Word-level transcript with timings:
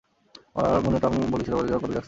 আমার 0.55 0.79
মনে 0.85 0.95
হয় 0.95 1.01
টম 1.03 1.13
বলেছিল 1.33 1.53
যে 1.59 1.73
ওর 1.73 1.81
পদবি 1.81 1.93
জ্যাকসন। 1.93 1.99